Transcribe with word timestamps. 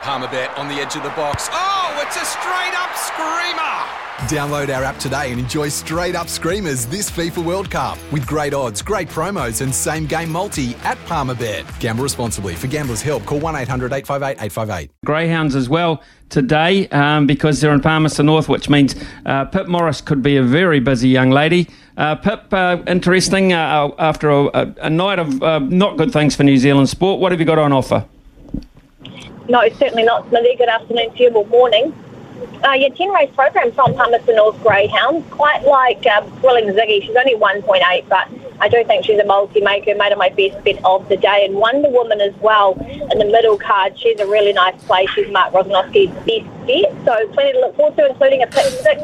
Palmerbet 0.00 0.56
on 0.56 0.68
the 0.68 0.74
edge 0.74 0.94
of 0.94 1.02
the 1.02 1.10
box. 1.10 1.48
Oh, 1.52 2.02
it's 2.06 2.16
a 2.16 2.24
straight 2.24 2.72
up 2.76 2.94
screamer! 2.94 3.98
Download 4.28 4.74
our 4.74 4.84
app 4.84 4.98
today 4.98 5.30
and 5.32 5.40
enjoy 5.40 5.68
straight 5.68 6.14
up 6.14 6.28
screamers 6.28 6.86
this 6.86 7.10
FIFA 7.10 7.44
World 7.44 7.70
Cup 7.70 7.98
with 8.12 8.26
great 8.26 8.54
odds, 8.54 8.80
great 8.80 9.08
promos, 9.08 9.60
and 9.60 9.74
same 9.74 10.06
game 10.06 10.30
multi 10.30 10.76
at 10.84 10.98
Palmerbet. 11.06 11.64
Gamble 11.80 12.04
responsibly. 12.04 12.54
For 12.54 12.68
gamblers' 12.68 13.02
help, 13.02 13.24
call 13.26 13.40
1 13.40 13.56
800 13.56 13.92
858 13.92 14.44
858. 14.44 14.90
Greyhounds 15.04 15.56
as 15.56 15.68
well 15.68 16.00
today 16.28 16.88
um, 16.88 17.26
because 17.26 17.60
they're 17.60 17.74
in 17.74 17.80
Palmerston 17.80 18.26
North, 18.26 18.48
which 18.48 18.68
means 18.68 18.94
uh, 19.26 19.46
Pip 19.46 19.66
Morris 19.66 20.00
could 20.00 20.22
be 20.22 20.36
a 20.36 20.42
very 20.44 20.78
busy 20.78 21.08
young 21.08 21.30
lady. 21.30 21.68
Uh, 21.96 22.14
Pip, 22.14 22.52
uh, 22.52 22.82
interesting 22.86 23.52
uh, 23.52 23.90
after 23.98 24.30
a, 24.30 24.44
a, 24.46 24.74
a 24.82 24.90
night 24.90 25.18
of 25.18 25.42
uh, 25.42 25.58
not 25.58 25.96
good 25.96 26.12
things 26.12 26.36
for 26.36 26.44
New 26.44 26.56
Zealand 26.56 26.88
sport. 26.88 27.20
What 27.20 27.32
have 27.32 27.40
you 27.40 27.46
got 27.46 27.58
on 27.58 27.72
offer? 27.72 28.06
No, 29.48 29.66
certainly 29.78 30.02
not, 30.02 30.28
Smithy. 30.28 30.56
Good 30.56 30.68
afternoon 30.68 31.10
to 31.12 31.22
you, 31.22 31.30
or 31.30 31.46
morning. 31.46 31.94
Uh, 32.62 32.72
your 32.72 32.90
10 32.90 33.08
race 33.08 33.30
program 33.34 33.72
from 33.72 33.94
Palmerston 33.94 34.36
North 34.36 34.62
Greyhounds, 34.62 35.26
quite 35.30 35.64
like 35.64 36.04
uh, 36.04 36.20
Thrilling 36.40 36.66
Ziggy. 36.66 37.02
She's 37.02 37.16
only 37.16 37.34
1.8, 37.34 38.08
but 38.10 38.28
I 38.60 38.68
do 38.68 38.84
think 38.84 39.06
she's 39.06 39.18
a 39.18 39.24
multi 39.24 39.62
maker, 39.62 39.94
made 39.94 40.12
her 40.12 40.16
my 40.16 40.28
best 40.28 40.62
bet 40.64 40.84
of 40.84 41.08
the 41.08 41.16
day. 41.16 41.46
And 41.46 41.54
Wonder 41.54 41.88
Woman 41.88 42.20
as 42.20 42.34
well 42.42 42.76
in 43.10 43.18
the 43.18 43.24
middle 43.24 43.56
card. 43.56 43.98
She's 43.98 44.20
a 44.20 44.26
really 44.26 44.52
nice 44.52 44.82
play. 44.84 45.06
She's 45.06 45.30
Mark 45.30 45.54
Rosnowski's 45.54 46.10
best 46.26 46.66
bet. 46.66 46.92
So 47.06 47.32
plenty 47.32 47.52
to 47.52 47.60
look 47.60 47.76
forward 47.76 47.96
to, 47.96 48.06
including 48.10 48.42
a 48.42 48.46
pick 48.48 48.66
six 48.66 49.00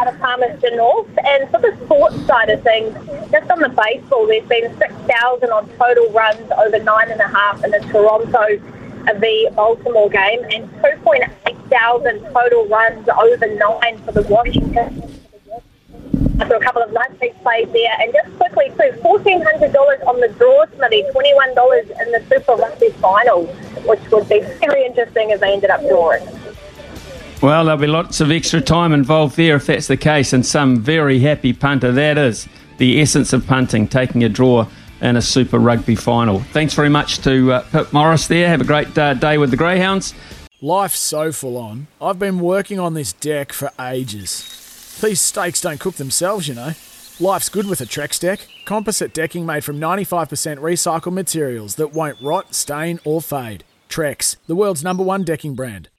out 0.00 0.12
of 0.12 0.18
Palmerston 0.18 0.76
North. 0.76 1.08
And 1.24 1.48
for 1.50 1.60
the 1.60 1.76
sports 1.84 2.20
side 2.26 2.50
of 2.50 2.64
things, 2.64 2.92
just 3.30 3.48
on 3.48 3.60
the 3.60 3.68
baseball, 3.68 4.26
there's 4.26 4.48
been 4.48 4.76
6,000 4.76 5.50
on 5.50 5.68
total 5.78 6.10
runs 6.10 6.50
over 6.58 6.80
nine 6.80 7.12
and 7.12 7.20
a 7.20 7.28
half 7.28 7.62
in 7.62 7.70
the 7.70 7.78
Toronto 7.92 8.58
v 9.12 9.48
Baltimore 9.54 10.08
game 10.08 10.42
and 10.44 10.70
2.8 10.82 11.54
thousand 11.68 12.20
total 12.32 12.66
runs 12.68 13.08
over 13.08 13.46
nine 13.56 13.98
for 14.04 14.12
the 14.12 14.22
Washington. 14.22 15.02
After 16.40 16.56
a 16.56 16.60
couple 16.60 16.82
of 16.82 16.92
nice 16.92 17.12
big 17.20 17.34
plays 17.42 17.68
there, 17.72 17.96
and 18.00 18.12
just 18.12 18.36
quickly 18.36 18.70
too, 18.70 18.96
fourteen 19.02 19.40
hundred 19.42 19.72
dollars 19.72 20.00
on 20.06 20.20
the 20.20 20.28
draw, 20.28 20.64
Smithy, 20.76 21.04
twenty-one 21.12 21.54
dollars 21.54 21.88
in 21.88 22.12
the 22.12 22.22
Super 22.28 22.54
Rugby 22.54 22.90
final, 23.00 23.46
which 23.86 24.00
would 24.10 24.28
be 24.28 24.40
very 24.40 24.84
interesting 24.84 25.30
if 25.30 25.40
they 25.40 25.52
ended 25.52 25.70
up 25.70 25.80
drawing. 25.82 26.24
Well, 27.40 27.64
there'll 27.64 27.80
be 27.80 27.86
lots 27.86 28.20
of 28.20 28.30
extra 28.30 28.60
time 28.60 28.92
involved 28.92 29.36
there 29.36 29.56
if 29.56 29.66
that's 29.66 29.86
the 29.86 29.96
case, 29.96 30.32
and 30.32 30.44
some 30.44 30.80
very 30.80 31.20
happy 31.20 31.52
punter. 31.52 31.92
That 31.92 32.18
is 32.18 32.48
the 32.78 33.00
essence 33.00 33.32
of 33.32 33.46
punting, 33.46 33.86
taking 33.88 34.24
a 34.24 34.28
draw 34.28 34.66
in 35.04 35.16
a 35.16 35.22
Super 35.22 35.58
Rugby 35.58 35.94
final. 35.94 36.40
Thanks 36.40 36.74
very 36.74 36.88
much 36.88 37.18
to 37.18 37.52
uh, 37.52 37.60
Pip 37.70 37.92
Morris 37.92 38.26
there. 38.26 38.48
Have 38.48 38.62
a 38.62 38.64
great 38.64 38.96
uh, 38.96 39.14
day 39.14 39.36
with 39.36 39.50
the 39.50 39.56
Greyhounds. 39.56 40.14
Life's 40.62 40.98
so 40.98 41.30
full 41.30 41.58
on. 41.58 41.88
I've 42.00 42.18
been 42.18 42.40
working 42.40 42.80
on 42.80 42.94
this 42.94 43.12
deck 43.12 43.52
for 43.52 43.70
ages. 43.78 44.98
These 45.02 45.20
steaks 45.20 45.60
don't 45.60 45.78
cook 45.78 45.96
themselves, 45.96 46.48
you 46.48 46.54
know. 46.54 46.72
Life's 47.20 47.50
good 47.50 47.66
with 47.66 47.82
a 47.82 47.84
Trex 47.84 48.18
deck. 48.18 48.46
Composite 48.64 49.12
decking 49.12 49.44
made 49.44 49.62
from 49.62 49.78
95% 49.78 50.56
recycled 50.58 51.12
materials 51.12 51.74
that 51.76 51.92
won't 51.92 52.20
rot, 52.22 52.54
stain, 52.54 52.98
or 53.04 53.20
fade. 53.20 53.62
Trex, 53.90 54.36
the 54.46 54.56
world's 54.56 54.82
number 54.82 55.02
one 55.02 55.22
decking 55.22 55.54
brand. 55.54 55.90